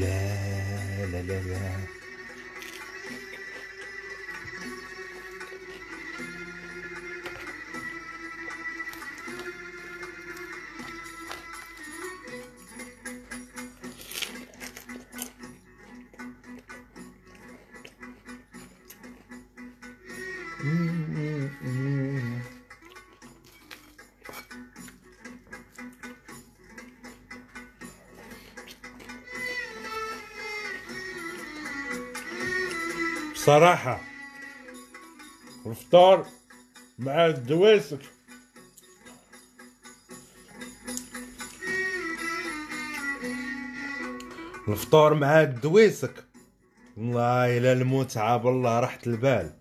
[0.00, 2.05] لا لا لا لا
[33.46, 34.00] بصراحة
[35.66, 36.26] الفطار
[36.98, 37.98] مع الدواسك
[44.68, 46.24] الفطور مع الدويسك
[46.96, 49.52] والله إلى المتعة بالله راحة البال.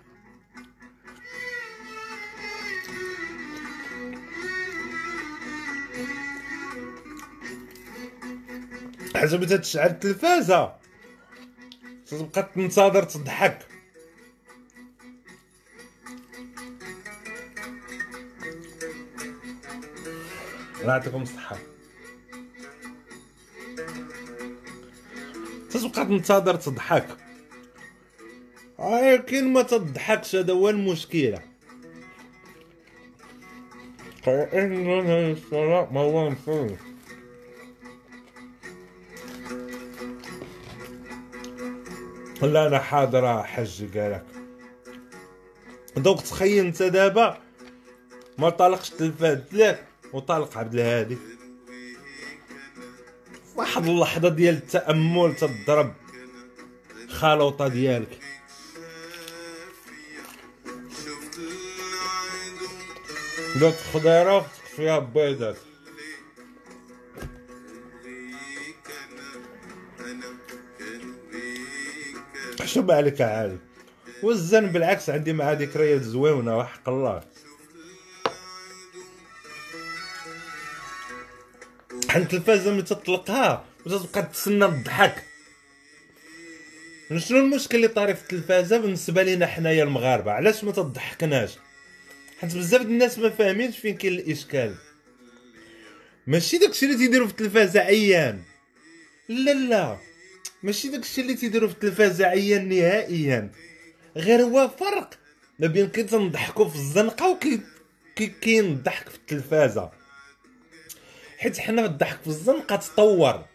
[9.15, 10.75] حسب تشعل التلفازة
[12.07, 13.64] تبقى تنتظر تضحك.
[20.85, 21.57] الله يعطيكم الصحة
[25.71, 27.07] تبقى تنتظر تضحك
[28.77, 31.39] ولكن ما تضحكش هذا هو المشكلة.
[34.23, 36.77] فإننا الصلاة ما هو مفروض
[42.41, 44.25] لا أنا حاضر حج قالك
[45.97, 47.37] دوك تخيل أنت دابا
[48.37, 51.17] ما طالقش التلفاز لك وطالق عبد الهادي.
[53.55, 55.93] واحد اللحظة ديال التأمل تضرب
[57.09, 58.19] خلوطة ديالك.
[63.55, 65.57] دوك خضيره فيها بيضات
[72.61, 73.57] حشوم عليك عالي
[74.23, 77.23] والزن بالعكس عندي مع ذكريات زوينة وحق الله.
[82.15, 85.23] حن التلفازه ملي تطلقها وتبقى تسنى الضحك
[87.17, 91.51] شنو المشكل اللي طاري في التلفازه بالنسبة لينا حنايا المغاربة علاش ما تضحكناش؟
[92.39, 94.75] حيت بزاف د الناس ما فاهمينش فين كاين الإشكال.
[96.27, 98.41] ماشي داكشي اللي تيديروا في التلفازه عيان.
[99.29, 99.97] لا لا.
[100.63, 103.51] ماشي داكشي اللي تيديروا في التلفازه عيان نهائيا.
[104.17, 105.13] غير هو فرق
[105.59, 107.59] ما بين كي تنضحكوا في الزنقة وكي
[108.15, 110.04] كي كاين الضحك في التلفازة.
[111.37, 113.45] حيت حنا الضحك في الزنقه تطور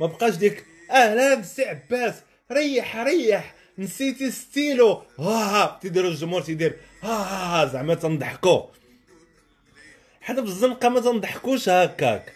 [0.00, 2.14] ما بقاش ديك أهلا سي عباس
[2.52, 5.02] ريح ريح نسيتي ستيلو.
[5.18, 8.62] ها ها تيديروا الجمهور تيدير ها ها, ها زعما تنضحكوا
[10.20, 12.32] حنا في الزنقه ما تنضحكوش هكاك.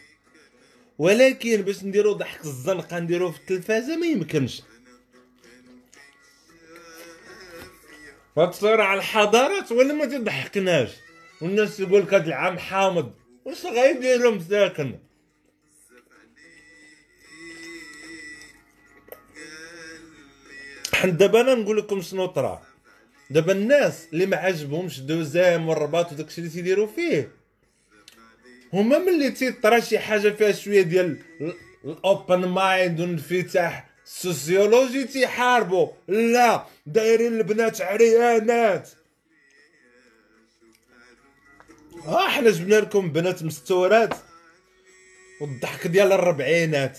[0.98, 4.62] ولكن باش نديرو ضحك الزنقه نديروه في التلفازة ما يمكنش.
[8.36, 10.90] فتصير على الحضارات ولا ما تضحكناش.
[11.40, 13.12] والناس يقول لك هاد العام حامض.
[13.50, 14.98] واش غيديروا مساكن
[20.94, 22.62] حنا دابا أنا نقول لكم شنو طرا.
[23.30, 27.32] دابا الناس اللي ما عجبهمش دوزام والرباط وداكشي اللي تيديروا فيه
[28.72, 31.18] هما ملي تيطرا شي حاجة فيها شوية ديال
[31.84, 35.88] ال open mind والانفتاح السوسيولوجي تيحاربوا.
[36.08, 38.90] لا دايرين البنات عريانات.
[42.04, 44.14] ها حنا جبنا لكم بنات مستورات
[45.40, 46.98] والضحك ديال الربعينات.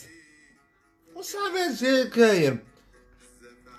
[1.16, 2.59] وصافي شي كاين.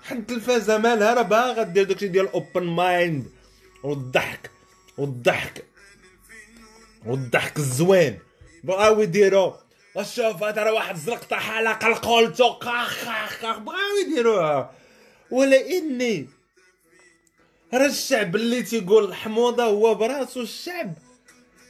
[0.03, 3.25] حنا التلفازة مالها راه باغا دير داكشي ديال open mind
[3.83, 4.51] والضحك
[4.97, 5.65] والضحك
[7.05, 8.19] والضحك الزوين.
[8.63, 9.53] بغاو يديروا
[10.01, 13.05] شوف هذا راه واحد زلقطه حلقه القولتو خاخ
[13.41, 14.71] خاخ بغاو يديروها.
[15.31, 16.29] ولا إني
[17.73, 20.93] راه الشعب اللي تيقول الحموضه هو براسو الشعب.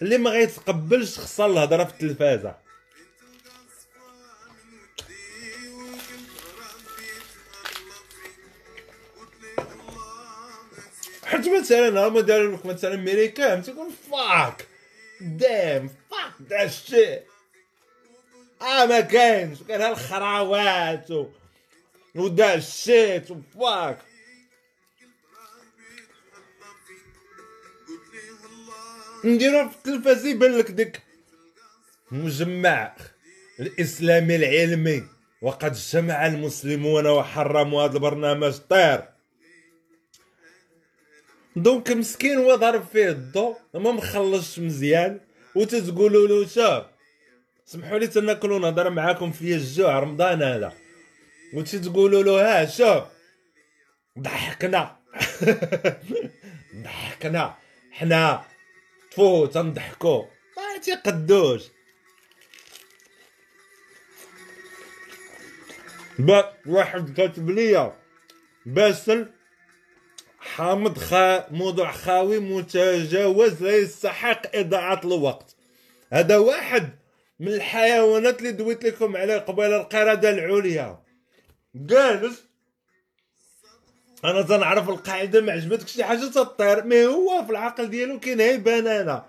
[0.04, 2.56] اللي ما غيتقبلش خصها الهضرة في التلفازة.
[11.26, 14.68] حيت مثلا هما داروا لك مثلا ميريكان تيقول fuck
[15.22, 17.14] damn fuck the shit
[18.62, 21.28] آه ما كاينش كاين الخراوات و
[22.16, 23.98] ودا ال shit و fuck
[29.26, 31.02] نديرو في التلفاز يبان لك ديك
[32.12, 32.96] مجمع
[33.60, 35.04] الإسلامي العلمي
[35.42, 39.04] وقد اجتمع المسلمون وحرموا هذا البرنامج طير.
[41.56, 45.20] donc مسكين هو ضارب فيه الضو ما مخلصش مزيان.
[45.56, 46.86] وتتقولوا له شوف
[47.66, 50.74] سمحوا لي تناكلوا نهضر معاكم في الجوع رمضان هذا.
[51.54, 53.04] وتمشي تقولوا له ها شوف
[54.20, 54.98] ضحكنا.
[56.84, 57.56] ضحكنا.
[57.92, 58.53] حنا
[59.14, 60.28] تفو تنضحكو
[60.58, 61.62] ما تيقدوش
[66.20, 67.96] با واحد كاتب ليا
[68.66, 69.32] باسل
[70.40, 75.56] حامد خا موضوع خاوي متجاوز لا يستحق إضاعة الوقت.
[76.14, 76.90] هذا واحد
[77.40, 81.04] من الحيوانات اللي دويت لكم عليه قبل القردة العليا.
[81.76, 82.44] جالس
[84.26, 88.58] أنا تنعرف القاعدة ما عجبتك شي حاجة تطير مي هو في العقل ديالو كاين هي
[88.58, 89.24] بنانه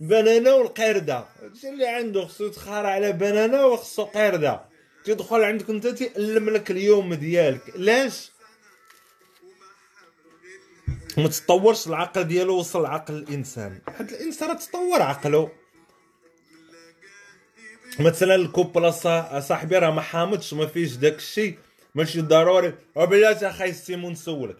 [0.00, 4.60] بنانه والقرده هادشي اللي عنده خصو يتخارع على بنانه وخصو قرده
[5.04, 7.60] تيدخل عندك انت تيألم لك اليوم ديالك.
[7.74, 8.30] علاش
[11.16, 13.78] ما تطورش العقل ديالو وصل لعقل الإنسان.
[13.98, 15.50] حيت الإنسان تطور عقله
[18.00, 18.90] مثلا الكوبلا
[19.40, 21.58] صاحبي راه ما حامضش ما فيش داك الشيء
[21.94, 22.74] ماشي ضروري.
[22.94, 24.56] وبلاتي اخاي سيمون نسولك.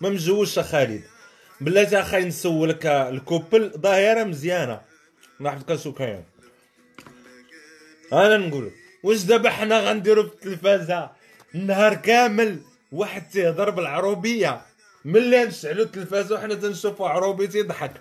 [0.00, 1.04] ما مجوش خالد.
[1.60, 4.80] بلاتي اخاي نسولك الكوبل ظاهرة مزيانة.
[5.40, 6.24] واحد كاسو كاين
[8.12, 8.70] أنا نقول
[9.02, 11.10] واش دابا حنا غنديرو في التلفازة
[11.54, 12.60] النهار كامل
[12.92, 14.62] واحد تيهضر بالعروبية؟
[15.04, 17.92] ملي نشعلو التلفازة وحنا تنشوفو عروبي تيضحك.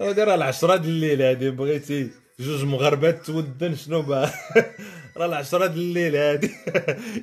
[0.00, 2.10] هادي راه العشرة د الليل هادي بغيتي.
[2.40, 4.30] جوج مغربات تودن شنو با
[5.16, 6.50] راه العشرة د الليل هادي.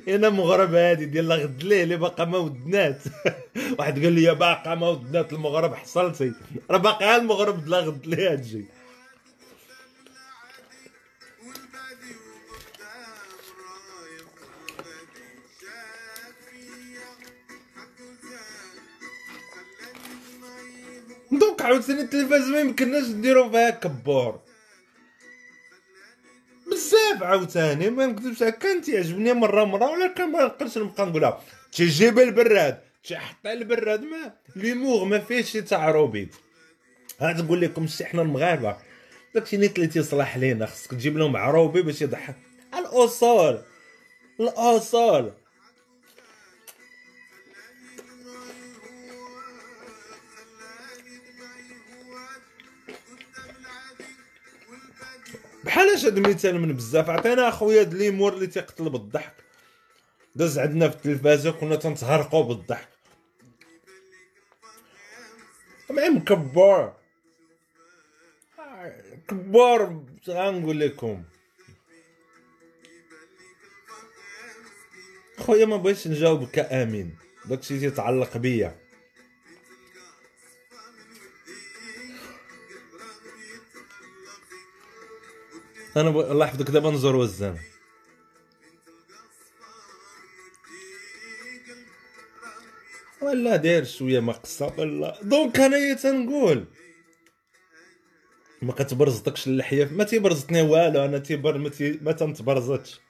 [0.14, 3.02] أنا مغرب هادي ديال غد الليل باقا ما ودنات.
[3.78, 6.32] واحد قال لي باقا ما ودنات المغرب حصلتي
[6.70, 8.64] راه باقي المغرب د غد الليل تجي
[21.32, 24.40] دوك عاوتاني التلفاز ما يمكنناش نديرو فيها كبور.
[26.94, 31.40] بزاف عاوتاني ما نكذبش كان تيعجبني مرة مرة ولكن ما نقدرش نبقى نقولها.
[31.72, 36.28] تيجيب البراد تيحط البراد ما ليموغ ما فيهش شي تعروبيط
[37.20, 38.76] ها تقول لكم شي حنا المغاربة.
[39.34, 42.36] داكشي نيت اللي تيصلح لينا خصك تجيب لهم عروبي باش يضحك.
[42.78, 43.62] الأصول
[44.40, 45.32] الأصول.
[55.74, 59.34] بحال هاد المثال من بزاف؟ عطينا اخويا هاد ليمور اللي تيقتل بالضحك.
[60.34, 62.88] داز عندنا في التلفازة كنا تنتهرقوا بالضحك.
[65.90, 66.92] مع مكبر.
[69.28, 71.24] كبار غنقول لكم.
[75.38, 78.83] خويا ما بغيتش نجاوبك امين داكشي تيتعلق بيا.
[85.96, 86.18] أنا ب...
[86.18, 87.58] الله يحفظك دابا نزور وزان
[93.22, 96.64] ولا داير شوية ما قصه ولا دونك انايا تنقول.
[98.62, 101.98] ما كتبرزطكش اللحية ما تيبرزطني والو أنا تيبر ما, تي...
[102.02, 103.00] ما تنتبرزطش.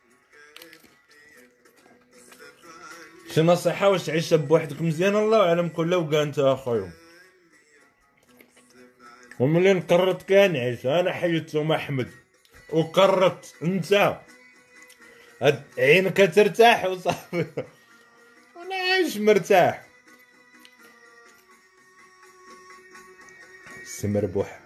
[3.35, 6.93] شي نصيحة واش تعيش بوحدك مزيان؟ الله أعلم كل وكا أنت أخويا.
[9.41, 12.24] وملي قررت كان عيش أنا حيدت لهم أحمد.
[12.75, 14.19] وقررت انت
[15.79, 17.47] عينك ترتاح وصافي
[18.57, 19.85] وأنا عايش مرتاح.
[23.85, 24.61] سي مربوح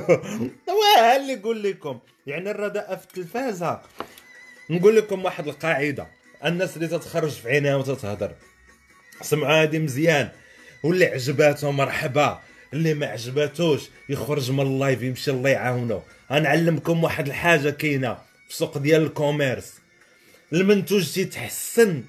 [0.68, 3.80] واه اللي يقول لكم؟ يعني الرداء في التلفازه
[4.70, 6.06] نقول لكم واحد القاعدة.
[6.44, 8.34] الناس اللي تتخرج في عينيها وتتهضر
[9.22, 10.28] سمعوا هادي مزيان.
[10.82, 12.42] واللي عجباتو مرحبا.
[12.72, 18.56] اللي ما عجباتوش يخرج من ال live يمشي الله يعاونو غنعلمكم واحد الحاجة كاينة في
[18.56, 19.74] سوق ديال ال commerce.
[20.52, 22.04] المنتوج تيتحسن.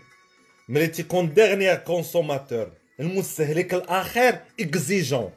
[0.69, 5.31] ملي تيكون dernier consommateur المستهلك الآخر اكزيجون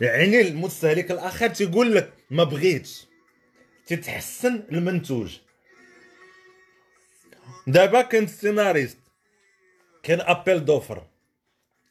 [0.00, 3.06] يعني المستهلك الآخر تيقول لك ما بغيتش.
[3.86, 5.36] تتحسن المنتوج.
[7.66, 8.98] دابا كاين سيناريست
[10.02, 11.02] كاين appel d'offre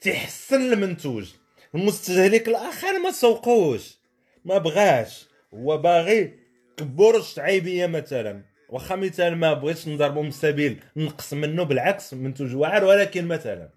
[0.01, 1.29] تيحسن المنتوج.
[1.76, 3.98] المستهلك الآخر ما سوقوش
[4.46, 5.28] ما بغاش.
[5.54, 6.34] هو باغي
[6.78, 8.42] كبور الشعيبية مثلا.
[8.70, 13.70] واخا مثال ما بغيتش نضربو من السبيل نقص منه بالعكس منتوج واعر ولكن مثلا.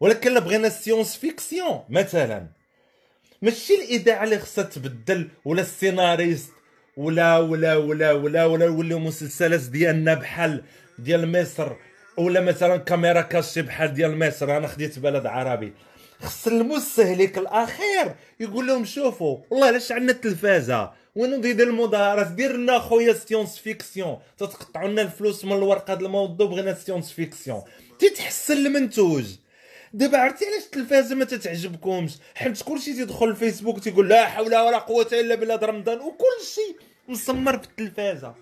[0.00, 2.48] ولكن لا بغينا ال science fiction مثلا.
[3.42, 6.52] ماشي الاذاعه اللي خصها تبدل ولا السيناريست
[6.96, 10.64] ولا ولا ولا ولا ولا يوليو مسلسلات ديالنا بحال
[10.98, 11.72] ديال مصر
[12.16, 14.56] ولا مثلا caméra cachée بحال ديال مصر.
[14.56, 15.72] أنا خديت بلد عربي.
[16.22, 22.78] خص المستهلك الأخير يقول لهم شوفوا والله علاش عندنا التلفازة؟ وين دير المظاهرات دير لنا
[22.78, 27.62] خويا science fiction تتقطعوا لنا الفلوس من الورقة د الموضوع بغينا science fiction
[27.98, 29.24] تيتحسن المنتوج.
[29.92, 35.08] دابا عرفتي علاش التلفازة ما تتعجبكمش؟ حيت كلشي تيدخل الفيسبوك تيقول لا حول ولا قوة
[35.12, 36.76] إلا بالله رمضان وكلشي
[37.08, 38.34] مسمر في التلفازه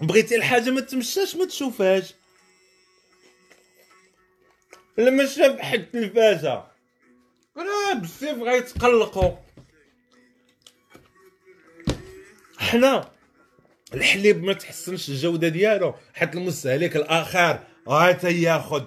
[0.00, 2.14] بغيتي الحاجة ما تمشاش ما تشوفهاش.
[4.98, 6.64] لما شاف حد التلفازة.
[7.56, 9.36] راه بزاف غيتقلقوا
[12.58, 13.10] حنا
[13.94, 18.84] الحليب ما تحسنش الجودة ديالو حيت المستهلك الآخر غا ياخذ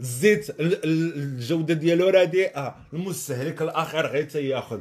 [0.00, 4.80] الزيت الجودة ديالو رديئة المستهلك الآخر غير تياخذ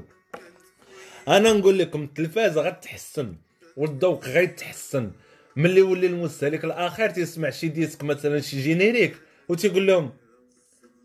[1.27, 3.35] أنا نقول لكم التلفازه غتحسن
[3.77, 5.11] والذوق غيتحسن.
[5.55, 9.15] ملي يولي المستهلك الآخر تيسمع شي disque مثلا شي générique
[9.49, 10.13] وتيقول لهم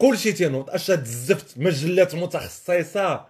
[0.04, 3.26] كلشي تينوض اش هاد الزفت مجلات متخصصة.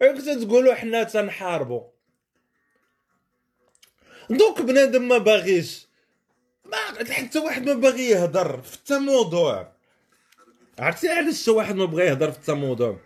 [0.00, 1.82] كنت تقولوا حنا تنحاربوا
[4.30, 5.86] دوك بنادم ما باغيش.
[6.64, 6.76] ما
[7.10, 9.72] حتى واحد ما باغي يهضر في حتى موضوع.
[10.78, 12.98] عرفتي علاش حتى واحد ما بغى يهضر في حتى موضوع؟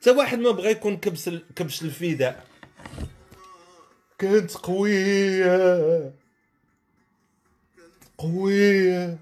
[0.00, 2.46] حتى واحد ما بغى يكون كبش كبش الفداء.
[4.18, 6.14] كانت قوية.
[8.18, 9.18] قوية.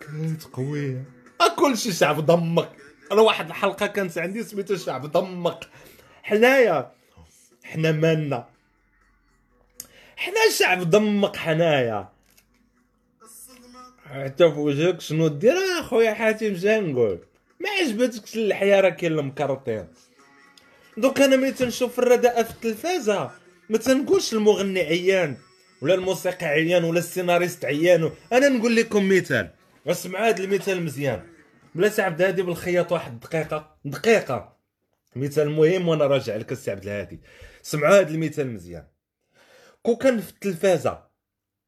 [0.00, 1.21] كانت قوية.
[1.48, 2.70] كل شي شعب ضمك.
[3.12, 5.68] أنا واحد الحلقة كانت عندي سميتها شعب ضمك.
[6.22, 6.92] حنايا
[7.64, 8.48] حنا مالنا.
[10.16, 12.08] حنا شعب ضمك حنايا.
[14.04, 17.18] حتى في وجهك شنو دير أخويا حاتم نقول
[17.60, 19.86] ما عجبتكش الحياة راه كاين المكرطين.
[20.96, 23.30] دوك أنا ملي تنشوف الرداء في التلفازة
[23.70, 25.36] ما تنقولش المغني عيان
[25.82, 29.50] ولا الموسيقى عيان ولا السيناريست عيان أنا نقول لكم مثال.
[29.86, 31.22] اسمع هذا المثال مزيان.
[31.74, 33.76] بلا عبد الهادي بالخياط واحد دقيقة.
[33.84, 34.56] دقيقة.
[35.16, 37.20] مثال مهم وأنا راجع لك السي عبد الهادي.
[37.62, 38.86] سمعوا هذا المثال مزيان.
[39.82, 41.04] كو كان في التلفازة.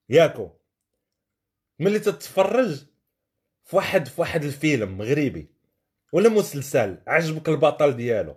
[0.09, 0.51] ياكو.
[1.79, 2.85] ملي تتفرج
[3.65, 5.51] في واحد في واحد الفيلم مغربي
[6.13, 8.37] ولا مسلسل عجبك البطل ديالو.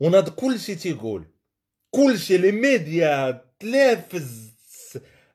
[0.00, 1.24] وناض كلشي تيقول.
[1.90, 4.52] كلشي les médias تلافز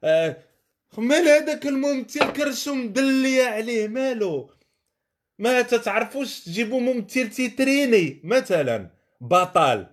[0.03, 0.37] آه
[0.97, 4.51] مال هذاك الممثل كرشو مدلية عليه مالو.
[5.39, 8.89] ما تتعرفوش تجيبوا ممثل تيتريني مثلا.
[9.21, 9.87] بطل.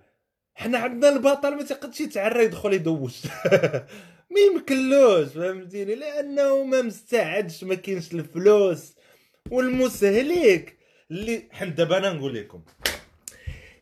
[0.55, 3.25] حنا عندنا البطل ما تيقدش يتعرى يدخل يدوش.
[4.31, 8.95] ما يمكنلوش فهمتيني؟ لأنه ما مستعدش ما كاينش الفلوس.
[9.51, 10.77] والمستهلك
[11.11, 12.63] اللي حنا دابا أنا نقول لكم.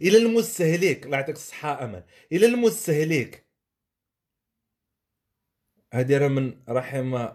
[0.02, 2.04] إلى المستهلك الله يعطيك الصحة أمان.
[2.32, 3.46] إلى المستهلك.
[5.94, 7.26] هذه راه من رحمة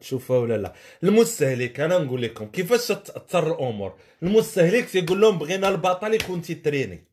[0.00, 0.72] تشوفها ولا لا.
[1.02, 3.98] المستهلك أنا نقول لكم كيفاش تأثر الأمور.
[4.22, 7.04] المستهلك تيقول لهم بغينا البطل يكون تيتريني.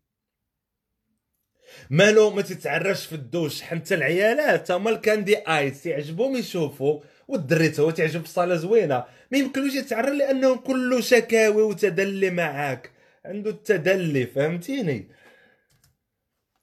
[1.89, 8.21] مالو ما تتعرش في الدوش حتى العيالات هما الكاندي آيس يعجبهم يشوفوا والدري هو تعجب
[8.21, 9.05] في صالة زوينة.
[9.31, 12.91] ما يمكنلوش يتعرى لأنه كله شكاوي وتدلي معاك.
[13.25, 15.11] عنده التدلي فهمتيني؟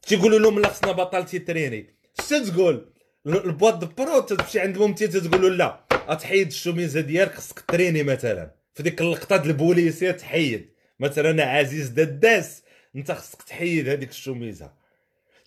[0.03, 1.99] تيقولوا لهم لا خصنا بطل تيتريني.
[2.21, 2.93] شتا تقول؟
[3.27, 8.55] البواد برو تمشي عند ممتي تقول له لا تحيد الشوميزه ديالك خصك تريني مثلا.
[8.75, 10.69] في ديك اللقطة ديال البوليسية تحيد.
[11.01, 12.63] مثلا عزيز دداس
[12.97, 14.73] أنت خصك تحيد هذيك الشوميزة.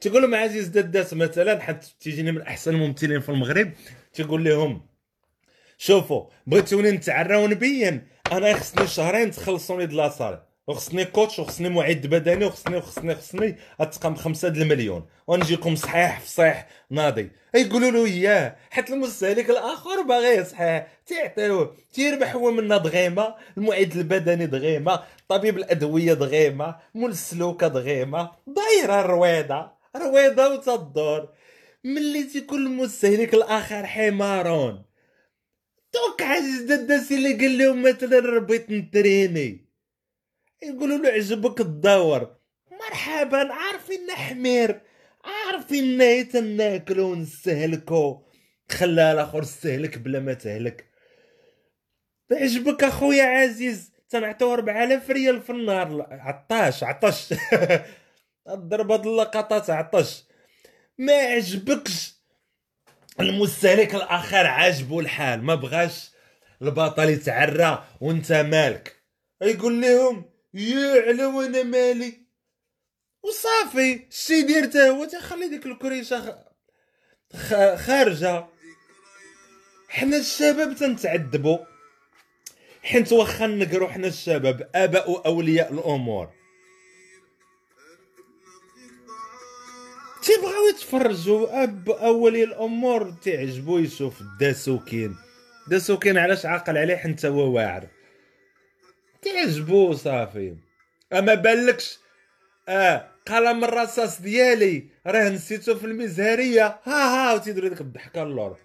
[0.02, 3.72] تيقول لهم عزيز دداس مثلا حتى تيجيني من أحسن الممثلين في المغرب
[4.14, 4.86] تيقول لهم
[5.78, 12.46] شوفوا بغيتوني نتعرى ونبين أنا خصني شهرين تخلصوني د لاصال وخصني كوتش وخصني معد بدني
[12.46, 15.06] وخصني وخصني وخصني أتقام خمسة د المليون.
[15.28, 17.32] ونجيكم صحيح فصيح ناضي.
[17.56, 24.46] يقولوا له اياه حيت المستهلك الآخر باغي صحيح تيعطيوه تيربح هو منا دغيمة المعد البدني
[24.46, 31.30] دغيمة طبيب الأدوية دغيمة مول السلوكه دغيمة دايرة الرويضه رويضة وتدور
[31.84, 34.84] ملي تيكون المستهلك الآخر حمارون.
[35.94, 39.71] دوك عزيز دداسي اللي قال لهم مثلا ربيت نتريني.
[40.64, 42.36] يقولوا له عجبك الدور
[42.72, 44.82] مرحبا عارفين حمير
[45.26, 48.22] عارفين نايت ناكلو ونستهلكو
[48.72, 50.86] خلى الآخر استهلك بلا ما تهلك.
[52.32, 56.08] عجبك أخويا عزيز تنعطيو 4000 ريال في النهار.
[56.12, 57.34] عطاش عطش
[58.50, 60.24] الضربه د اللقطات عطش
[60.98, 62.16] ما عجبكش؟
[63.20, 65.44] المستهلك الآخر عاجبو الحال.
[65.44, 66.12] ما بغاش
[66.62, 69.04] البطل يتعرى وانت مالك.
[69.42, 72.22] يقول لهم يا على وأنا مالي.
[73.24, 76.46] وصافي الشي دير هو تخلي ديك الكريشه
[77.76, 78.48] خارجة.
[79.90, 81.58] حنا الشباب تنتعذبوا
[82.84, 86.30] حيت واخا نقرو حنا الشباب آباء أولياء الأمور.
[90.24, 95.16] تيبغيو يتفرجوا اب أولياء الأمور تعجبو يشوف داسوكين
[95.68, 97.88] داسوكين علاش عاقل عليه حتى هو واعر.
[99.22, 100.56] تعجبو صافي؟
[101.14, 102.00] أما بالكش
[102.70, 106.80] آه قلم الرصاص ديالي راه نسيتو في المزهرية.
[106.84, 108.58] ها ها وتيديروا ديك الضحكة اللور.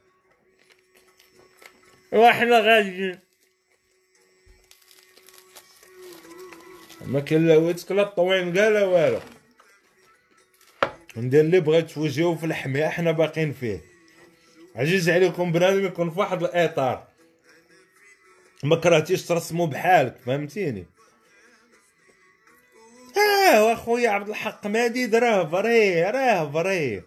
[2.12, 3.18] وحنا غاديين
[7.06, 9.20] ما كاين لا ويتك لا الطوين كاع لا والو.
[11.16, 13.80] ندير اللي بغيت توجهو في الحميه حنا باقيين فيه.
[14.76, 17.05] عزيز عليكم بنادم يكون في واحد الإطار.
[18.66, 20.86] ما كرهتيش ترسمو بحالك فهمتيني؟
[23.16, 27.02] آه واخويا عبد الحق مادي راه فري راه فري.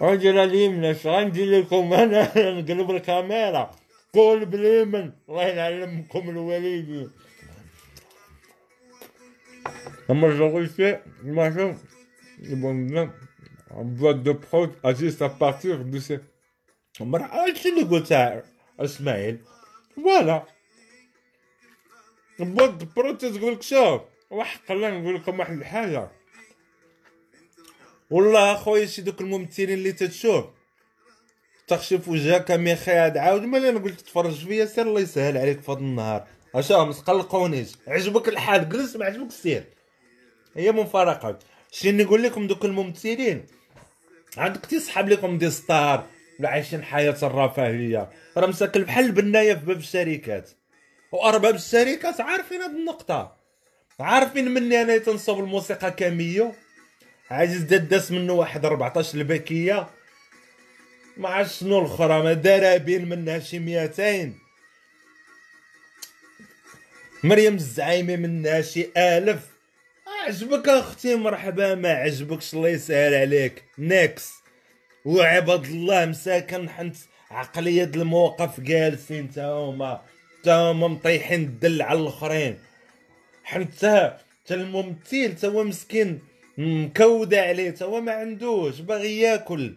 [0.00, 3.70] راجل اليمنى اش غندير لكم أنا نقلب الكاميرا.
[4.12, 7.10] قول باليمن الله يعلمكم الوالدين
[10.10, 11.74] أما j'enregistre machin
[12.62, 13.12] bon bien
[13.70, 15.28] en boîte de prod agisse à
[17.04, 18.42] مرة هادشي اللي قلتها
[18.80, 19.38] إسماعيل
[19.96, 20.44] فوالا.
[22.38, 24.00] بوات دو برود تقول لك شوف
[24.30, 26.10] وحق الله نقول لكم واحد الحاجة.
[28.10, 30.44] والله اخويا شي دوك الممثلين اللي تتشوف.
[31.66, 35.78] تخشف وجهك مخاد عاود ملي أنا قلت تفرج فيا سير الله يسهل عليك في هذا
[35.78, 36.26] النهار.
[36.54, 39.64] أشا ما تقلقونيش عجبك الحال جلس ما عجبك سير
[40.56, 41.38] هي مفارقة
[41.70, 43.46] شي نقول لكم دوك الممثلين؟
[44.36, 46.06] عندك تيصحاب لكم des stars.
[46.44, 50.50] عايشين حياة الرفاهية راه مساكن بحال البناية في باب الشركات.
[51.12, 53.36] وأرباب الشركات عارفين هاد النقطة.
[54.00, 56.54] عارفين مني أنا تنصب الموسيقى كاميو
[57.30, 59.86] عايز داس منه واحد 14 الباكية
[61.16, 64.32] ما شنو الأخرى ما درابين منها شي 200
[67.24, 69.40] مريم الزعيمي منها شي ألف.
[70.26, 73.64] عجبك أختي مرحبا ما عجبكش الله يسهل عليك.
[73.78, 74.32] نيكس
[75.06, 76.96] وعباد الله مساكن حنت
[77.30, 80.00] عقلية الموقف جالسين تا هما
[80.42, 82.58] تا هما مطيحين الدل على الآخرين.
[83.44, 84.16] حتى
[84.46, 86.20] تا الممثل تا هو مسكين
[86.58, 89.74] مكودة عليه تا هو ما عندوش باغي ياكل.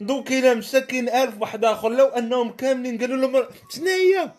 [0.00, 4.30] دوك إلا مشى كاين ألف واحد آخر لو أنهم كاملين قالوا لهم شناهي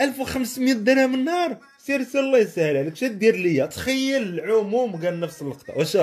[0.00, 5.42] 1500 درهم النهار سير سير الله يسهل عليك شنو دير ليا؟ تخيل العموم قال نفس
[5.42, 5.78] اللقطة.
[5.78, 5.96] واش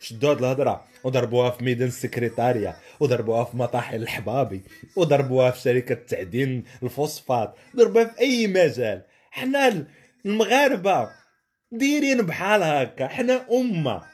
[0.00, 2.76] شدوا هاد الهضره وضربوها في ميدان السكرتارية.
[3.00, 4.62] وضربوها في مطاحن الحبابي.
[4.96, 7.54] وضربوها في شركة تعدين الفوسفات.
[7.76, 9.02] ضربوها في أي مجال.
[9.30, 9.86] حنا
[10.26, 11.10] المغاربة
[11.72, 13.08] دايرين بحال هكا.
[13.08, 14.06] حنا أمة.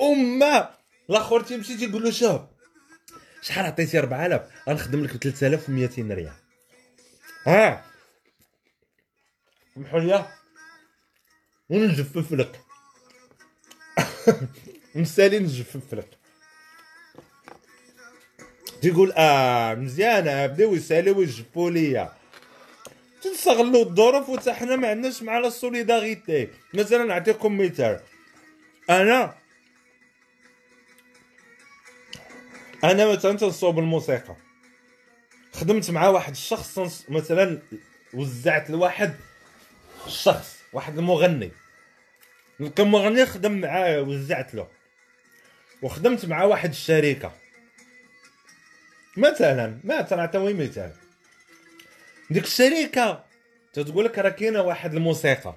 [0.00, 0.68] أمة.
[1.10, 2.40] الآخر تيمشي تيقول له شوف
[3.42, 6.32] شحال عطيتي 4000 غنخدم لك ب 3200 ريال.
[7.46, 7.84] ها؟
[9.76, 10.26] محيا
[11.70, 12.60] ونجفف لك.
[14.94, 16.08] مسالي نجفف لك
[18.82, 22.12] تيقول آه مزيانه بداو يساليو ويجفوا ليا
[23.22, 26.48] تنستغلوا الظروف وتا حنا ما عندناش مع لا سوليداريتي.
[26.74, 28.00] مثلا نعطيكم مثال.
[28.90, 29.34] أنا
[32.84, 34.36] أنا مثلا تنصوب الموسيقى.
[35.52, 37.58] خدمت مع واحد الشخص مثلا
[38.14, 39.14] وزعت لواحد
[40.06, 41.50] الشخص واحد المغني.
[42.76, 44.79] كمغني خدم معاه وزعت له.
[45.82, 47.32] وخدمت مع واحد الشركة.
[49.16, 50.92] مثلا ما تنعطيو مثال
[52.30, 53.24] ديك الشركة
[53.72, 55.54] تتقول لك راه كاينة واحد الموسيقى.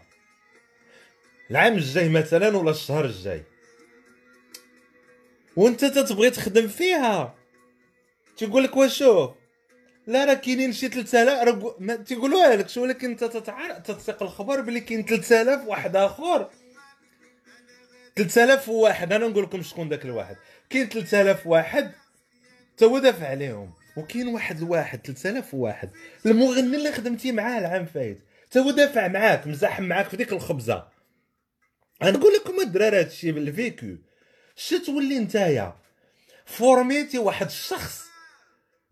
[1.52, 3.44] العام الجاي مثلا ولا الشهر الجاي.
[5.56, 7.36] وانت تتبغي تخدم فيها.
[8.38, 9.32] تيقول لك وشوف
[10.08, 15.06] لا راه كاينين شي 3000 راه تيقولوها لك ولكن انت تتعرف تتثق الخبر بلي كاين
[15.06, 16.50] 3000 واحد آخر.
[18.16, 20.36] 3000 واحد أنا نقول لكم شكون داك الواحد.
[20.70, 21.92] كاين 3000 واحد
[22.78, 23.74] تا هو دافع عليهم.
[23.98, 25.90] وكاين واحد الواحد 3000 واحد
[26.26, 28.20] المغني اللي خدمتي معاه العام فايت.
[28.52, 30.88] تا هو دافع معاك مزاحم معاك في ديك الخبزة.
[32.04, 33.96] غنقول لكم الدراري هادشي بال vécu
[34.56, 35.76] شتولي تولي نتايا؟
[36.46, 38.04] فورميتي واحد الشخص.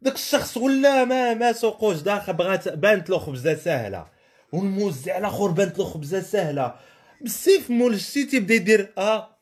[0.01, 1.97] داك الشخص ولا ما ما سوقوش.
[2.01, 4.07] داخل بغات بانت له خبزة سهلة.
[4.51, 6.75] والموزع الآخر بانت له خبزة سهلة.
[7.21, 9.37] بالسيف مول السيتي بدا يدير آه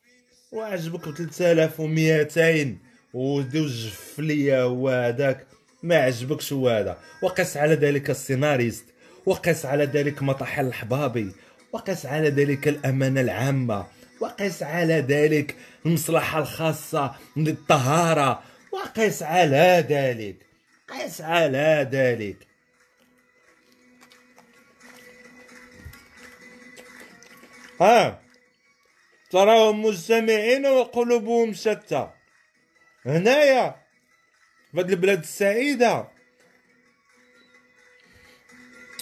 [0.52, 2.78] وعجبك ب 3200
[3.14, 5.48] ودي وجف ليا هذاك
[5.84, 8.86] ما عجبكش هذا وقس على ذلك السيناريست
[9.26, 11.32] وقس على ذلك مطاح الحبابي
[11.72, 13.86] وقس على ذلك الأمانة العامة
[14.20, 20.36] وقس على ذلك المصلحة الخاصة للطهارة وقس على ذلك
[20.90, 22.49] قس على ذلك.
[27.80, 28.22] ها.
[29.30, 32.10] تراهم مجتمعين وقلوبهم شتى.
[33.06, 33.76] هنايا
[34.72, 36.08] في البلاد السعيدة.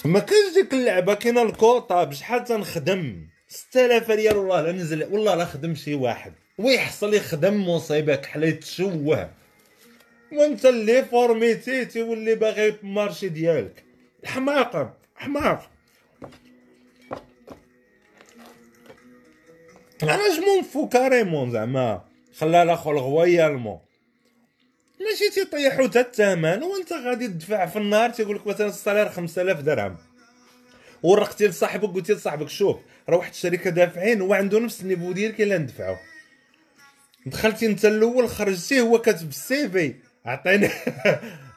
[0.04, 5.44] ما كاينش ديك اللعبة كاينة الكوطه بشحال تنخدم؟ 6000 ريال والله لا نزل والله لا
[5.44, 6.32] خدم شي واحد.
[6.58, 9.30] ويحصل يخدم مصيبة كحلة تشوه.
[10.32, 13.84] وانت اللي فورميتي تولي باغي المارشي ديالك.
[14.24, 15.70] حماقة حماق
[20.02, 20.40] علاش
[20.72, 22.02] فو كاريمون زعما
[22.38, 23.78] خلى الاخو الغويالمون
[25.00, 29.96] ماشي تيطيحو حتى الثمن وانت غادي تدفع في النهار تيقول لك مثلا الصالير 5000 درهم.
[31.02, 32.76] ورقتي لصاحبك قلتي لصاحبك شوف
[33.08, 35.96] راه واحد الشركة دافعين هو عنده نفس النيفو ديالك الا ندفعو.
[37.26, 39.94] دخلتي انت الأول خرجتي هو كاتب ال CV.
[40.26, 40.70] عطيني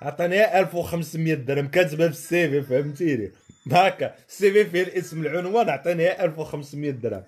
[0.02, 3.32] عطيني 1500 درهم كاتبه في ال CV فهمتيني؟
[3.72, 7.24] هكا ال CV فيه الاسم العنوان عطيني 1500 درهم.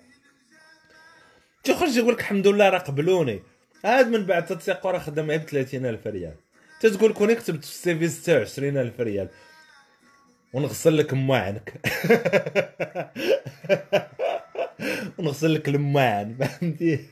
[1.64, 3.42] تخرج يقول لك الحمد لله راه قبلوني.
[3.84, 6.34] عاد من بعد تتسيق راه خدام غير ب 30000 ريال.
[6.80, 9.28] تتقول كوني كتبت في ال CV 26000 ريال.
[10.52, 11.72] ونغسل لك مواعنك
[15.18, 17.06] ونغسل لك المواعن فهمتي؟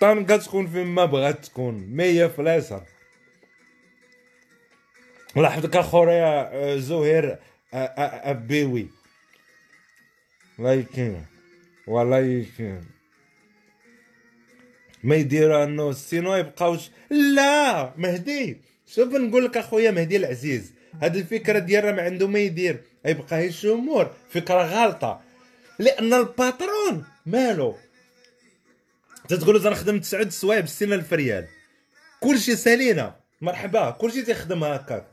[0.00, 1.74] طنقة تكون فين ما بغات تكون.
[1.74, 2.84] مية في اليسار
[5.36, 7.38] لاحظك اخويا زهير
[7.74, 8.88] أبيوي.
[10.58, 11.26] لايكين
[11.86, 12.84] ولايكين
[15.04, 17.92] ما يديروا أنه السينو يبقاوش لا!
[17.96, 18.60] مهدي!
[18.86, 20.72] شوف نقول لك أخويا مهدي العزيز.
[21.02, 22.80] هاد الفكرة ديال ما عنده ما يدير.
[23.04, 25.20] يبقى الشمور فكرة غلطة.
[25.78, 27.76] لأن الباترون مالو
[29.30, 31.46] تتقول أنا خدمت تسعود سوايع ب 60000 ريال
[32.20, 33.90] كلشي سالينا مرحبا.
[33.90, 35.06] كلشي تيخدم هكاك.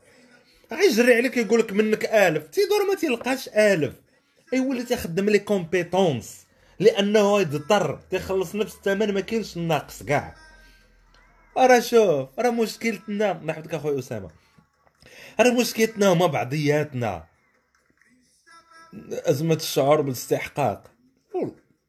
[0.72, 2.46] غيجري عليك يقول لك منك ألف.
[2.46, 3.94] تيدور ما تيلقاش ألف.
[4.52, 6.46] يولي تيخدم les compétences
[6.80, 8.00] لأنه يضطر.
[8.10, 10.34] تيخلص نفس الثمن ما كاينش الناقص كاع.
[11.56, 12.28] راه شوف.
[12.38, 13.32] راه مشكلتنا.
[13.32, 14.30] نحفظك اخويا أسامة.
[15.40, 17.24] راه مشكلتنا هما بعضياتنا.
[19.12, 20.90] أزمة الشعور بالاستحقاق.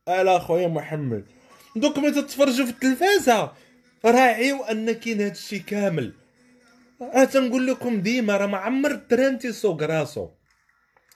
[0.08, 1.26] ألا أخويا محمد.
[1.80, 3.52] دوك ملي تتفرجوا في التلفازة.
[4.06, 6.14] راعيو أن كاين هادشي كامل.
[7.02, 10.30] أنا تنقول لكم ديما راه ما عمر ال train تيسوق راسو.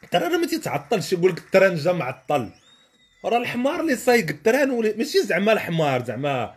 [0.03, 2.49] ال train راه ما تيتعطلش يقول لك ال train جا معطل.
[3.26, 6.56] راه الحمار اللي سايق ال train ولي ماشي زعما الحمار زعما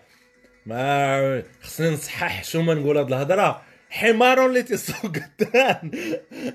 [0.66, 3.62] ما خصني نصحح شو ما نقول هاد الهضرة.
[3.90, 5.90] حمار اللي تيسوق ال train.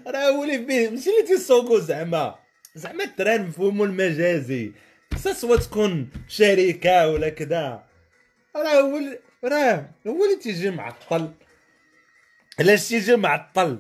[0.08, 2.36] راه هو اللي فيه ماشي اللي تيسوقو زعما.
[2.76, 4.72] زعما ال train مفهومو المجازي.
[5.18, 7.84] soit تكون شركة ولا كذا.
[8.56, 9.00] راه هو
[9.44, 11.32] راه هو اللي تيجي معطل
[12.60, 13.80] علاش تيجي معطل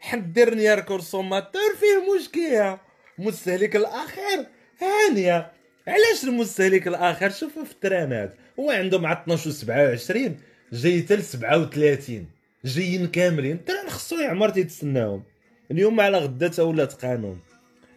[0.00, 2.78] حدير نيار كورسوماتور فيه مشكلة.
[3.18, 4.46] المستهلك الاخير
[4.80, 5.52] هانية.
[5.88, 8.34] علاش المستهلك الآخر؟ شوفوا في الترانات.
[8.60, 10.40] هو عنده مع 12 و 27
[10.72, 12.26] جاي حتى ل 37
[12.64, 13.56] جايين كاملين.
[13.56, 15.22] التران خصو يعمر تيتسناهم.
[15.70, 17.40] اليوم على غدا ولات قانون.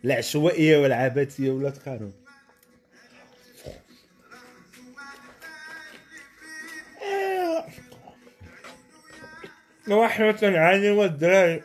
[0.06, 2.14] العشوائية والعبثية ولات قانون.
[9.96, 11.62] وحنا تنعاني والدراري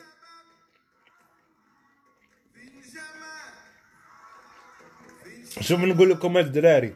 [5.60, 6.94] شوف نقول لكم الدراري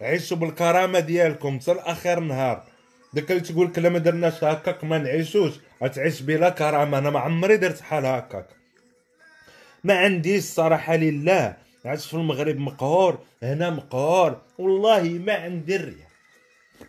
[0.00, 2.64] عيشوا بالكرامة ديالكم حتى لاخر نهار.
[3.12, 6.98] داك اللي تقول لك ما درناش هكاك ما نعيشوش غتعيش بلا كرامة.
[6.98, 8.46] أنا ما عمري درت حال هكاك.
[9.84, 11.56] ما عنديش صراحة لله.
[11.84, 14.42] عشت في المغرب مقهور هنا مقهور.
[14.58, 16.08] والله ما عندي الريا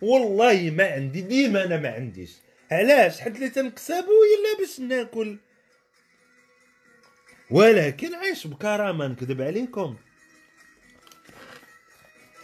[0.02, 2.45] والله ما عندي ديما أنا ما عنديش.
[2.72, 5.38] علاش؟ حيت اللي تنكسبو إلا باش ناكل.
[7.52, 9.96] ولكن عايش بكرامة نكذب عليكم.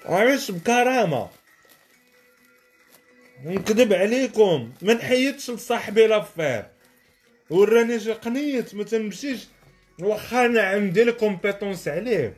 [0.06, 1.30] عايش بكرامة.
[3.46, 4.74] نكذب عليكم.
[4.82, 6.66] ما نحيدش لصاحبي l'affaire.
[7.50, 9.48] وراني شي قنيت ما تنمشيش.
[10.00, 12.38] واخا أنا عندي ال compétence عليه.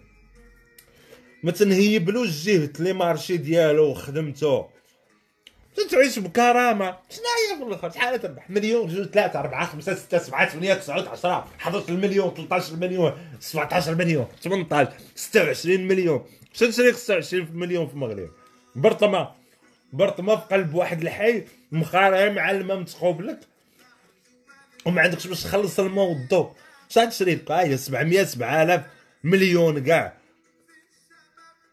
[1.43, 4.72] ما تنهيبلوش جهد لي مارشي ديالو وخدمته.
[5.91, 6.97] تعيش بكرامة.
[7.09, 8.49] شنو هي في الأخر؟ شحال تربح.
[8.49, 13.95] مليون جوج ثلاثة أربعة خمسة ستة سبعة ثمانية تسعة 10 11 مليون 13 مليون 17
[13.95, 16.25] مليون 18 26 مليون.
[16.53, 18.29] شنو تشري 26 مليون في المغرب؟
[18.75, 19.31] برطمة.
[19.93, 23.39] برطمة في قلب واحد الحي مخارة معلمة متقوب لك.
[24.86, 26.49] وما عندكش باش تخلص الماء والضو
[26.89, 28.81] شحال تشري لك هاهي 700 7000
[29.23, 30.13] مليون كاع.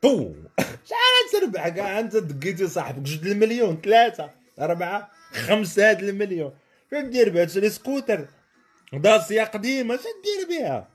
[0.05, 0.33] هو.
[0.59, 6.53] شحال تربح كاع أنت دقيتي صاحبك جوج المليون ثلاثة أربعة خمسة هاد المليون.
[6.91, 8.29] شنو دير بها؟ تشري سكوتر.
[8.93, 10.89] داسيا قديمة شنو دير بها؟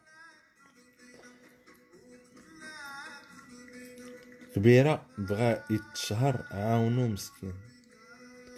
[4.55, 7.53] كبيرة بغا يتشهر عاونو مسكين.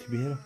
[0.07, 0.39] كبيرة.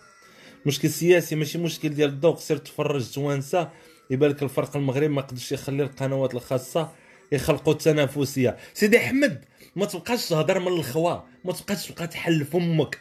[0.66, 2.38] مشكل سياسي ماشي مشكل ديال الذوق.
[2.40, 3.70] سير تفرج توانسة.
[4.10, 6.92] يبان لك الفرق المغرب ما قدرش يخلي القنوات الخاصة
[7.32, 8.56] يخلقوا التنافسية.
[8.74, 9.44] سيدي أحمد
[9.76, 12.98] ما تبقاش تهضر من الخوا ما تبقاش تبقى تحل فمك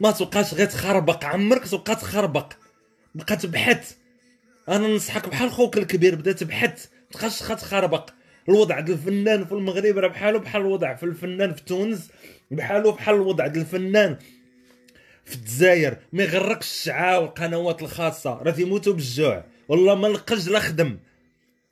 [0.00, 2.52] ما تبقاش غير تخربق عمرك تبقى تخربق.
[3.14, 3.92] بقى تبحث.
[4.68, 6.86] أنا ننصحك بحال خوك الكبير بدا تبحث.
[7.10, 8.10] تبقاش تخربق.
[8.48, 12.10] الوضع ديال الفنان في المغرب راه بحالو بحال الوضع في الفنان في تونس
[12.50, 14.16] بحالو بحال الوضع ديال الفنان
[15.24, 15.96] في الجزائر.
[16.12, 18.34] ما يغركش الشعاع والقنوات الخاصة.
[18.34, 19.44] راه تيموتوا بالجوع.
[19.68, 20.98] والله ما لقاش لا خدم.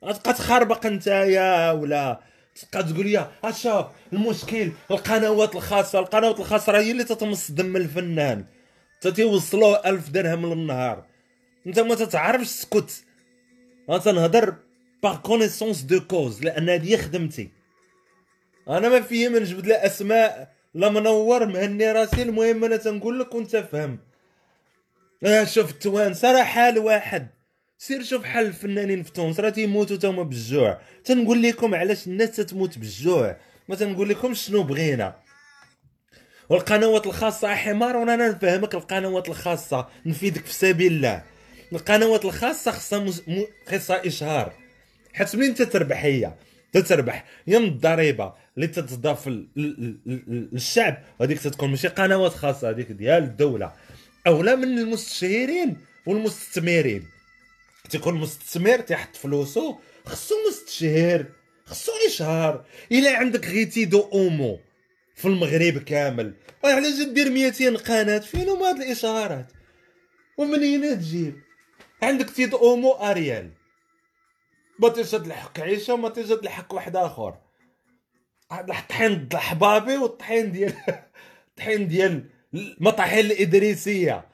[0.01, 2.19] تبقى تخربق أنت يا ولا.
[2.55, 8.45] تبقى تقول يا أشوف المشكل القنوات الخاصة القنوات الخاصة هي اللي تتمص دم الفنان.
[9.01, 11.05] تتوصلوا ألف درهم للنهار.
[11.67, 13.03] أنت ما تتعرفش تسكت
[13.89, 14.55] أنا تنهضر
[15.03, 17.49] par connaissance de cause لأن هذه خدمتي.
[18.69, 23.35] أنا ما فيه من نجبد لا أسماء لا منور مهني راسي المهم أنا تنقول لك
[23.35, 23.99] وأنت فهم
[25.43, 27.27] شوف التوانسه راه حال واحد
[27.87, 30.81] سير شوف حال الفنانين في تونس راه تيموتوا تما بالجوع.
[31.05, 33.37] تنقول لكم علاش الناس تتموت بالجوع.
[33.69, 35.15] ما تنقول لكم شنو بغينا.
[36.49, 41.23] والقنوات الخاصة حمار وأنا نفهمك القنوات الخاصة نفيدك في سبيل الله.
[41.73, 43.23] القنوات الخاصة خصها مز...
[43.27, 43.43] م...
[43.67, 44.53] خصها إشهار.
[45.13, 46.33] حيت منين تتربح هي؟
[46.73, 47.25] تتربح.
[47.47, 53.73] يا من الضريبة اللي تتضاف للشعب هذيك تتكون ماشي قنوات خاصة هذيك ديال الدولة.
[54.27, 57.13] أولى من المستشهرين والمستثمرين.
[57.89, 61.25] تيكون مستثمر تيحط فلوسو خصو مستشهر
[61.65, 62.65] خصو إشهار.
[62.91, 64.59] إلا عندك غير تيدو أومو
[65.15, 66.33] في المغرب كامل.
[66.65, 69.51] علاش دير 200 قناة؟ فين هما هاد الإشهارات؟
[70.37, 71.41] ومنين تجيب.
[72.01, 73.51] عندك تيد أومو أريال.
[74.79, 77.37] ما تيشد الحق عيشة وما تيشد الحق واحد آخر.
[78.51, 80.73] الطحين الحبابي والطحين ديال
[81.49, 84.32] الطحين ديال المطاحين الإدريسية.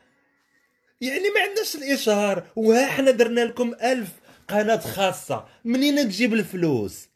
[1.01, 4.09] يعني ما عندناش الإشهار وها حنا درنا لكم ألف
[4.47, 5.45] قناة خاصة.
[5.65, 7.09] منين تجيب الفلوس؟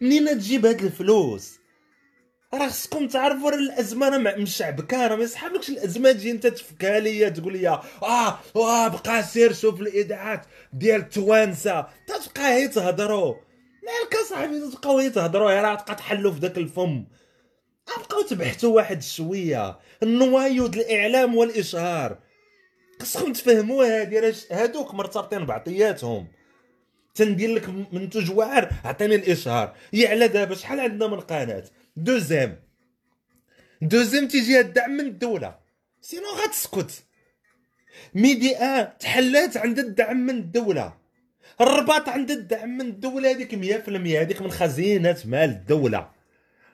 [0.00, 1.58] منين تجيب هاد الفلوس؟
[2.54, 7.28] راه خصكم تعرفوا راه الأزمة راه مشعبكه راه ما يسحبلكش الأزمة تجي أنت تفكها ليا
[7.28, 7.82] تقول لي آه
[8.56, 13.34] آه بقى سير شوف الاذاعات ديال التوانسه تبقى هي تهضروا
[13.84, 17.04] مالك اصاحبي تبقاو هي تهضروا راه تبقى تحلوا في داك الفم.
[17.98, 19.78] بقاو تبحثوا واحد شوية.
[20.02, 22.18] النوايو الإعلام والإشهار.
[23.02, 26.26] خصكم تفهموا هادي راه هادوك مرتبطين بعطياتهم.
[27.14, 29.74] تندير لك منتوج واعر عطيني الإشهار.
[29.92, 31.64] يا على دابا شحال عندنا من قناة؟
[31.96, 32.60] دوزيام.
[33.82, 35.58] deuxième تيجي الدعم من الدولة.
[36.00, 37.04] sinon غتسكت.
[38.14, 40.96] Medi 1 تحلات عند الدعم من الدولة.
[41.60, 46.10] الرباط عند الدعم من الدولة هذيك 100% هذيك من خزينة مال الدولة.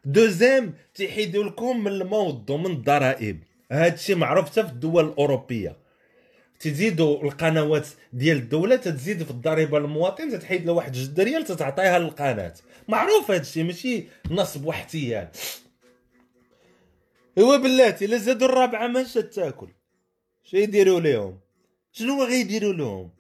[0.05, 3.43] deuxième تيحيدوا لكم من الموضوع من الضرائب.
[3.73, 5.84] هادشي معروف حتى في الدول الأوروبية.
[6.61, 12.55] تزيدوا القنوات ديال الدولة تزيد في الضريبة للمواطن تتحيد له واحد جوج ريال تتعطيها للقناة.
[12.89, 15.29] معروف هذا الشيء ماشي نصب واحتيال
[17.39, 19.69] ايوا بلاتي الا زادوا الرابعة ماش تاكل.
[20.45, 21.39] شنو يديروا لهم
[21.93, 23.11] شنو غيديروا لهم؟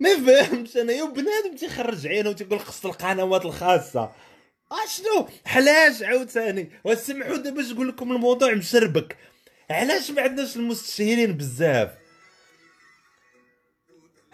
[0.00, 0.92] ما فهمتش أنا.
[0.92, 4.12] يا بنادم تيخرج عينه وتيقول خص القنوات الخاصة.
[4.72, 6.70] اشنو علاش عاوتاني.
[6.84, 9.16] وسمحوا دابا نقول لكم الموضوع مشربك.
[9.70, 11.90] علاش ما عندناش المستشهرين بزاف؟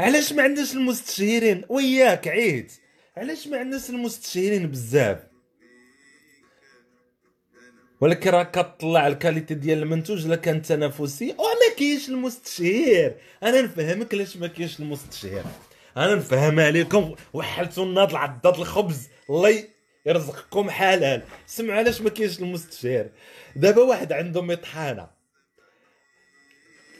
[0.01, 2.71] علاش ما عندناش المستشهرين؟ وياك عيد.
[3.17, 5.19] علاش ما عندناش المستشهرين بزاف؟
[8.01, 11.31] ولكن راه كطلع الكاليتي ديال المنتوج لا كان تنافسي.
[11.31, 13.15] وما كاينش المستشهر.
[13.43, 15.45] أنا نفهمك علاش ما كاينش المستشهر.
[15.97, 19.09] أنا نفهمها لكم وحلتوا الناض العضاد الخبز.
[19.31, 19.65] الله
[20.07, 21.23] يرزقكم حلال.
[21.47, 23.09] سمعوا علاش ما كاينش المستشهر.
[23.57, 25.18] دابا واحد عنده مطحانه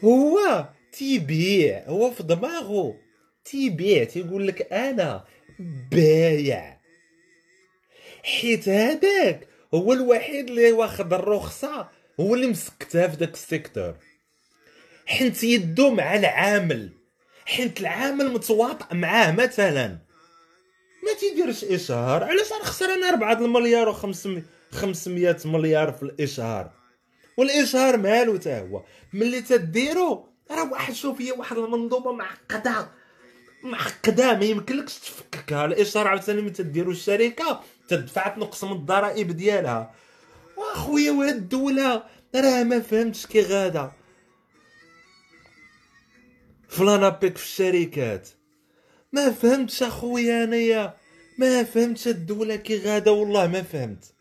[0.03, 2.95] هو تيبيع هو في دماغه
[3.45, 5.25] تيبيع تيقول لك أنا
[5.91, 6.79] بايع.
[8.23, 13.95] حيت هذاك هو الوحيد اللي واخد الرخصة هو اللي مسكتها في داك ال secteur.
[15.05, 16.93] حنت يدو مع العامل
[17.45, 19.87] حيت العامل متواطئ معاه مثلا.
[21.03, 23.93] ما تيديرش إشهار علاش نخسر أنا 4 المليار و
[24.71, 26.78] 500 مليار في الإشهار؟
[27.39, 28.83] والاشهار مالو تا هو.
[29.13, 32.91] ملي تديرو راه واحد شوف هي واحد المنظومة معقدة.
[33.63, 39.95] معقدة ما يمكنلكش تفككها الاشاره عاوتاني ملي تديروا الشركة تدفع تنقص من الضرائب ديالها.
[40.57, 42.03] وأخويا وهاد الدولة
[42.35, 43.91] راه ما فهمتش كي غادا.
[46.69, 48.29] فلانابيك في الشركات.
[49.13, 50.97] ما فهمتش أخويا أنايا.
[51.37, 54.13] ما فهمتش الدولة كي غادا والله ما فهمت.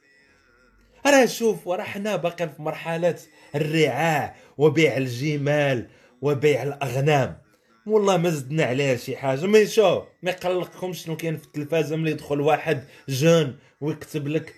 [1.07, 3.17] راه شوف راه حنا باقي في مرحلة
[3.55, 5.89] الرعاع وبيع الجمال
[6.23, 7.39] وبيع الأغنام.
[7.87, 9.47] والله ما زدنا عليها شي حاجة.
[9.47, 14.55] مي شوف ما يقلقكمش شنو كاين في التلفازه ملي يدخل واحد جون ويكتب لك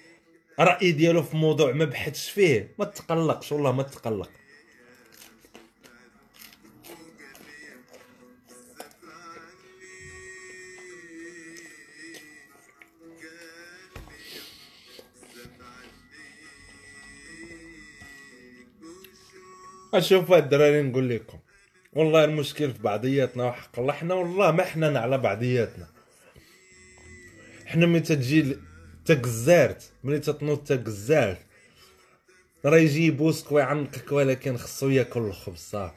[0.60, 2.74] رأي ديالو في موضوع ما بحثش فيه.
[2.78, 4.30] ما تقلقش والله ما تقلق.
[19.94, 21.38] أشوف الدراري نقول لكم
[21.92, 23.92] والله المشكل في بعضياتنا وحق الله.
[23.92, 25.86] حنا والله ما حنان على بعضياتنا.
[27.66, 28.56] حنا ملي تجي
[29.04, 31.38] تقزارت ملي تتنوض تقزارت
[32.64, 35.94] راه يجي يبوسك ويعنقك ولكن خصو ياكل الخبز صافي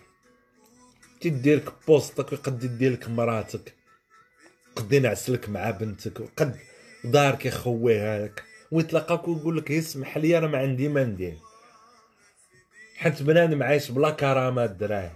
[1.21, 3.73] تيديرك بوسطك ويقد يديرك مراتك.
[4.75, 6.57] قد ينعسلك مع بنتك وقد
[7.03, 8.43] دارك يخويها لك.
[8.71, 11.37] ويتلاقاك ويقول لك اسمح لي أنا ما عندي ما ندير
[13.03, 15.15] حيت بنادم عايش بلا كرامة الدراهم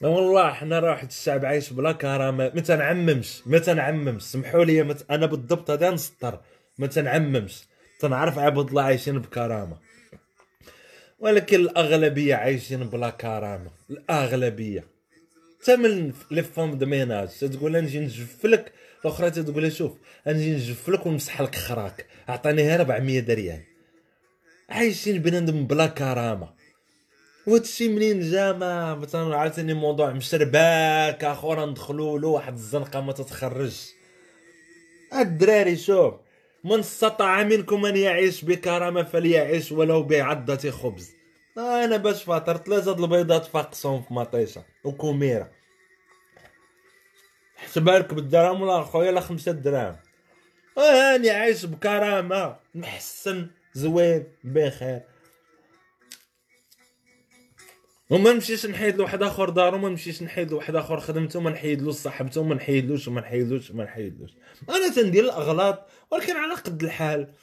[0.00, 2.52] والله حنا راه واحد الشعب عايش بلا كرامة.
[2.54, 4.22] ما تنعممش ما تنعممش.
[4.22, 5.10] سمحوا لي مت...
[5.10, 6.40] أنا بالضبط هذا نسطر.
[6.78, 7.62] ما تنعممش.
[8.00, 9.76] تنعرف عباد الله عايشين بكرامة.
[11.18, 13.70] ولكن الأغلبية عايشين بلا كرامة.
[13.90, 14.84] الأغلبية.
[15.62, 17.28] حتى من les femmes de ménage.
[17.28, 18.72] تقول نجي نجف لك
[19.04, 19.92] الأخرى تقول شوف
[20.26, 23.71] نجي نجف لك ونمسح لك خراك اعطيني 400 دريال.
[24.70, 26.48] عايشين بنادم بلا كرامة.
[27.46, 33.90] وهادشي منين جا؟ ما مثلا عاوتاني موضوع مشرباك اخر ندخلوا له واحد الزنقة ما تتخرجش.
[35.14, 36.14] الدراري شوف
[36.64, 41.10] من استطاع منكم أن يعيش بكرامة فليعيش ولو بعضة خبز.
[41.58, 45.50] أنا باش فاطر ثلاثة البيضات فاقصهم في مطيشة وكوميره
[47.56, 49.96] حسبها لك بالدرهم ولا خويا لا خمسة دراهم.
[50.78, 55.00] هاني عايش بكرامة محسن زوين بخير.
[58.10, 62.42] وما نمشيش نحيد لواحد آخر دارو ما نمشيش نحيد لواحد آخر خدمته ما نحيدلوش صاحبته
[62.42, 64.30] ما نحيدلوش وما نحيدلوش وما نحيدلوش.
[64.68, 67.34] أنا تندير الأغلاط ولكن على قد الحال.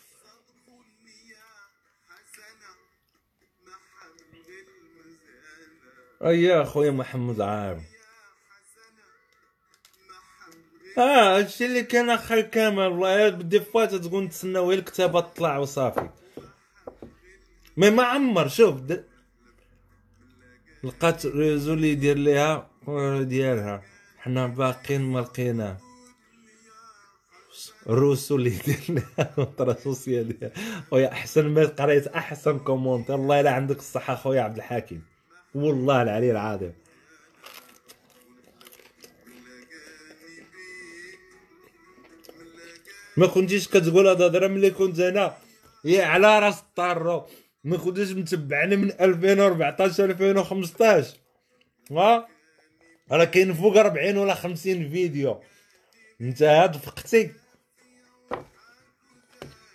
[6.23, 7.83] ايا خويا محمد عام
[10.97, 12.79] آه هادشي اللي كان أخي كامل.
[12.79, 16.09] والله بدي فوا تقول نتسناو الكتابة تطلع وصافي.
[17.79, 18.75] مي ما عمر شوف
[20.83, 22.69] لقات ريزو اللي يدير ليها
[23.21, 23.81] ديالها.
[24.17, 25.77] حنا باقيين ما لقيناه
[27.87, 30.51] روسو اللي يدير ليها كونترا سوسيال
[30.89, 35.03] خويا أحسن ما قريت أحسن كومونتير الله إلا عندك الصحة خويا عبد الحكيم
[35.55, 36.73] والله العلي العظيم.
[43.17, 45.37] ما كنتيش كتقول هذا هضره ملي كنت أنا
[45.85, 47.25] يا على راس الطارو
[47.63, 51.17] ما كنتش متبعني من 2014 2015
[51.91, 52.27] ها؟
[53.11, 55.41] راه كاين فوق 40 ولا 50 فيديو.
[56.21, 57.31] أنت هاد فقتي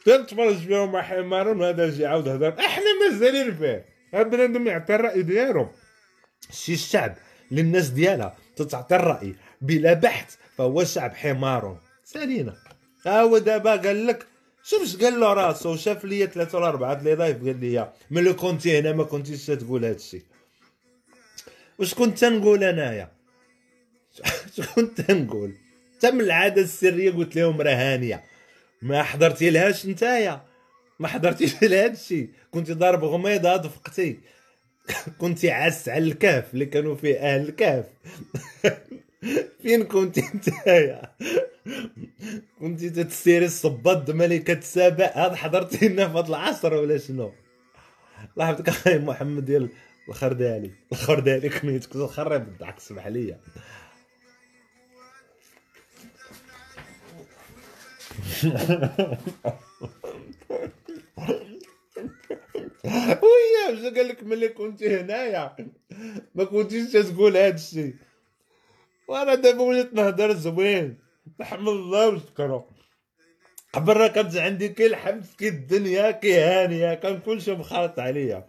[0.05, 3.85] تنتفرج فيهم مع حمار وهذا جي عاود هضر إحنا مازالين فيه.
[4.15, 5.69] هاد بنادم يعطي الرأي ديالو.
[6.51, 7.15] شي الشعب
[7.51, 11.81] للناس ديالها تتعطي الرأي بلا بحث فهو شعب حمار.
[12.05, 12.57] سالينا.
[13.07, 14.27] ها هو دابا قال لك
[14.65, 18.33] شوف اش قال له راسو شاف ليا ثلاثة ولا أربعة لي لايف قال لي ملي
[18.33, 20.23] كنتي هنا ما كنتيش تقول هادشي
[21.79, 23.13] واش كنت تنقول انايا
[24.59, 25.55] اش كنت تنقول؟
[26.05, 28.25] من العادة السرية قلت لهم راه هانيه
[28.83, 30.43] ما حضرتي لهاش نتايا
[30.99, 34.21] ما حضرتيش لهادشي كنت ضارب غميضة دفقتي
[35.19, 37.85] كنت عس على الكهف اللي كانوا فيه أهل الكهف.
[39.63, 41.03] فين كنت نتايا
[42.61, 47.33] كنت تتسيري الصباط ملكة سابع هذا حضرتي لنا في هذا العصر ولا شنو؟
[48.35, 49.69] الله يحفظك أخي محمد ديال
[50.09, 50.71] الخردالي.
[50.93, 53.39] الخردالي كنت خرب الضحك سمح لي.
[63.23, 65.57] ويا واش قال لك ملي كنتي هنايا؟
[66.35, 67.95] ما كنتيش تقول هذا الشيء.
[69.09, 71.04] وأنا دابا وليت نهضر زوين.
[71.41, 72.65] نحمد الله ونشكرو
[73.73, 78.47] قبل راه كانت عندي كي الحمد كي الدنيا كي هانيه كان كلشي مخالط عليا.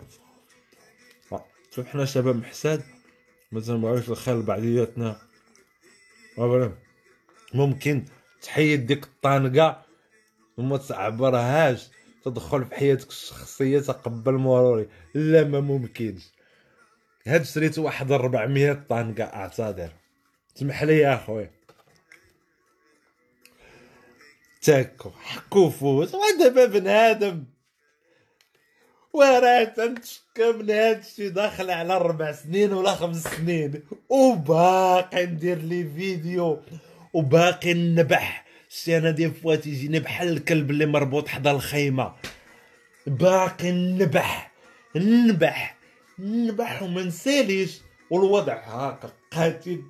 [1.71, 2.83] شوف حنا شباب محساد
[3.51, 5.17] ما تنبغيوش الخير لبعضياتنا.
[7.53, 8.05] ممكن
[8.41, 9.85] تحيد ديك الطانقة
[10.57, 11.89] وما تعبرهاش.
[12.23, 14.89] تدخل في حياتك الشخصية تقبل مروري.
[15.13, 16.23] لا ما ممكنش.
[17.27, 19.91] هاد شريت واحد 400 طنقه أعتذر.
[20.55, 21.51] سمح لي يا اخويا
[24.65, 27.43] تاكو حكو فوت ودابا بنادم.
[29.13, 33.83] وراه تنتشكى من هادشي داخل على ربع سنين ولا خمس سنين.
[34.09, 36.61] وباقي ندير لي فيديو
[37.13, 42.13] وباقي نبح شتي أنا ديال فواتي يجيني بحال الكلب اللي مربوط حدا الخيمة.
[43.07, 44.51] باقي نبح
[44.95, 45.77] نبح
[46.19, 47.81] نبح وما نساليش.
[48.09, 49.81] والوضع هاكا قاتل.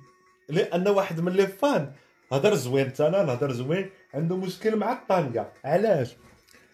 [0.48, 1.92] لأن واحد من لي فان
[2.32, 3.90] هضر زوين أنا نهضر زوين.
[4.16, 6.16] عنده مشكل مع الطنقه علاش؟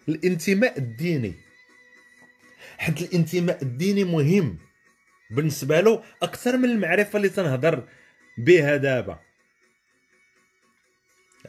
[0.09, 1.33] الانتماء الديني.
[2.77, 4.57] حيت الانتماء الديني مهم.
[5.31, 7.83] بالنسبة له أكثر من المعرفة اللي تنهضر
[8.37, 9.19] بها دابا.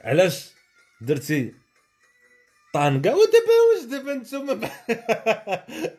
[0.05, 0.51] علاش
[1.01, 1.55] درتي
[2.74, 4.55] طنقه ودابا واش دابا نتوما؟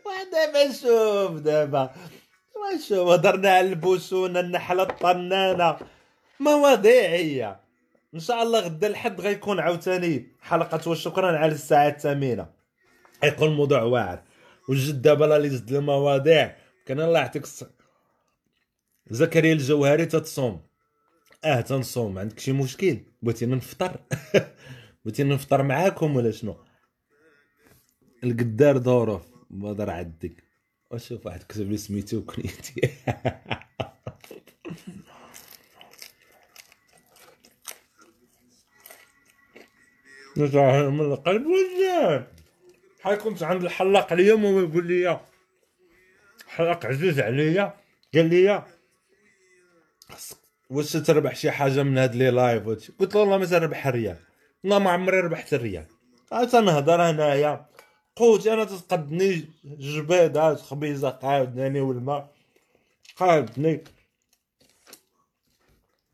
[0.06, 1.96] ودابا شوف دابا.
[2.88, 5.78] شوف هضرنا على البوسونة النحلة الطنانة.
[6.40, 7.65] مواضيعيه
[8.16, 12.50] إن شاء الله غدا الحد غيكون عاوتاني حلقة وشكرا على الساعة الثامنة.
[13.24, 14.24] غيكون موضوع واعر.
[14.70, 16.56] وجد دابا لا ليست المواضيع.
[16.86, 17.46] كان الله يعطيك.
[19.10, 20.62] زكريا الجوهري تتصوم.
[21.44, 22.20] آه تنصوم.
[22.20, 24.00] عندك شي مشكل؟ بغيتينا نفطر؟
[25.06, 26.56] بغيتينا نفطر معاكم ولا شنو؟
[28.24, 30.44] القدار ظروف بدر عدك
[30.92, 32.82] وشوف واحد كتب لي سميتو وكنيتي
[40.38, 42.28] من القلب والجاه
[43.00, 45.20] بحال كنت عند الحلاق اليوم وهو يقول لي
[46.48, 47.74] حلاق عزيز عليا.
[48.14, 48.64] قال لي
[50.70, 52.68] واش تربح شي حاجة من هاد لي لايف؟
[53.00, 54.18] قلت له والله ما تربح ريال
[54.64, 55.86] والله ما عمري ربحت ريال
[56.30, 57.66] تنهضر هنايا.
[58.16, 62.32] قوتي أنا تتقدني جبيدات خبيزة قاعدني والماء
[63.18, 63.84] قاعدني.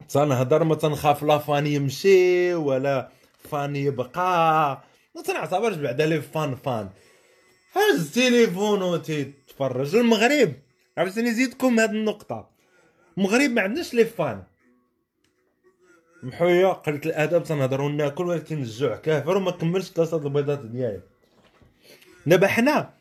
[0.10, 3.10] تنهضر ما تنخاف لا فاني يمشي ولا
[3.50, 4.84] فاني يبقى.
[5.16, 6.90] ما تنعتبرش بعدا لي فان فان.
[7.74, 10.54] هز التليفون وتتفرج المغرب
[10.98, 12.50] عرفتني نزيدكم هاد النقطة.
[13.18, 14.44] المغرب ما عندناش لي فان.
[16.24, 21.02] محوية قلت الادب تنهضروا ناكل ولكن الجوع كافر وما كملش ثلاثة البيضات ديالي.
[22.26, 22.94] دابا حنا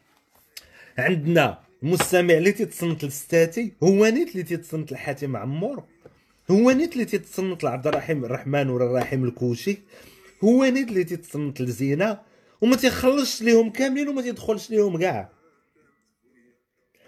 [0.98, 5.84] عندنا مستمع اللي تيتصنت لستاتي هو نيت اللي تيتصنت لحاتم عمور
[6.50, 9.78] هو نيت اللي تيتصنت لعبد الرحيم الرحمن ولا الرحيم الكوشي.
[10.44, 12.20] هو نيت اللي تيتصنت لزينة
[12.60, 15.30] وما تيخلصش ليهم كاملين وما تيدخلش ليهم كاع.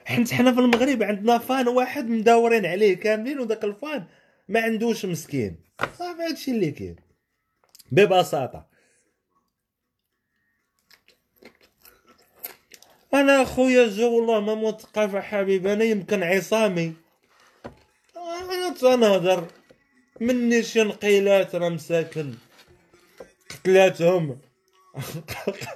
[0.04, 4.06] حنت حنا في المغرب عندنا fan واحد مداورين عليه كاملين وداك ال fan
[4.48, 5.56] ما عندوش مسكين.
[5.98, 6.96] صافي هادشي اللي كاين.
[7.92, 8.66] ببساطة.
[13.14, 16.92] أنا أخويا جو والله ما مثقف حبيب أنا يمكن عصامي.
[18.16, 19.48] أنا تنهضر.
[20.20, 22.34] مني شي نقيلات راه مساكن.
[23.52, 24.40] قتلاتهم.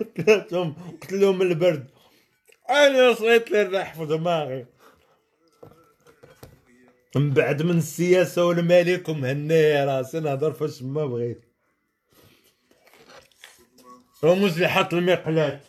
[0.01, 0.97] قتلاتهم.
[1.03, 1.91] قتلهم البرد.
[2.70, 4.66] أنا صيت لي الريح في دماغي.
[7.16, 11.45] من بعد من السياسة والملك ومهني راسي نهضر فاش ما بغيت.
[14.24, 15.62] رموز لي حط المقلات؟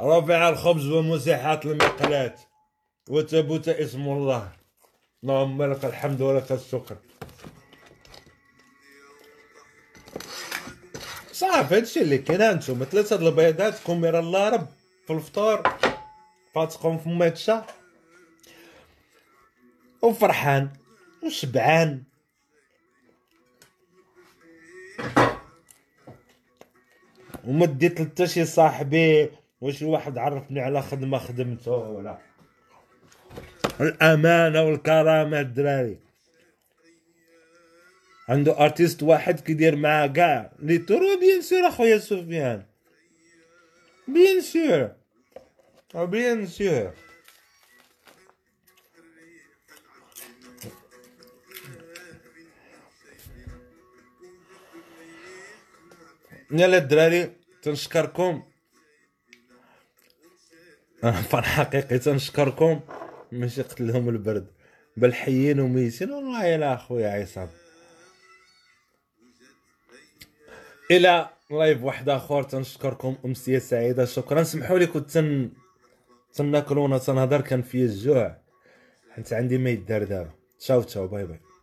[0.00, 2.40] رافع الخبز ومسيحات المقلات؟
[3.08, 4.52] وتبوت اسم الله.
[5.22, 6.96] اللهم لك الحمد ولك الشكر.
[11.52, 14.66] صافي هادشي اللي كاين هانتوما ثلاثة البيضات كوميرا الله رب
[15.06, 15.62] في الفطور.
[16.54, 17.66] فاتقهم في ميتشا
[20.02, 20.70] وفرحان
[21.22, 22.02] وشبعان.
[27.44, 29.30] وما ديت حتى شي صاحبي
[29.60, 32.18] واش واحد عرفني على خدمة خدمته ولا.
[33.80, 35.98] الأمانة والكرامة الدراري.
[38.28, 40.52] عنده ارتيست واحد كيدير معاه كاع.
[40.58, 42.62] لي تورو بيان سور أخويا سفيان
[44.08, 44.90] بيان سور.
[45.94, 46.92] بيان سور.
[56.50, 58.42] يلا الدراري تنشكركم.
[61.30, 62.80] فان حقيقي تنشكركم.
[63.32, 64.46] ماشي قتلهم البرد.
[64.96, 66.10] بل حيين وميتين.
[66.10, 67.48] والله يا أخويا عصام.
[70.90, 72.42] إلى لايف واحد آخر.
[72.42, 74.04] تنشكركم أمسية سعيدة.
[74.04, 74.42] شكرا.
[74.42, 75.50] سمحوا لي كنت تن
[76.32, 77.40] تناكلونا تنهضر.
[77.40, 78.36] كان في الجوع.
[79.14, 80.30] حيت عندي ما يدار دابا.
[80.60, 81.06] تشاو تشاو.
[81.06, 81.44] باي باي.